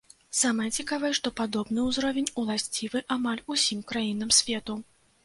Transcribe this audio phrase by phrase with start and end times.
[0.35, 4.79] Самае цікавае, што падобны ўзровень уласцівы амаль усім краінам свету.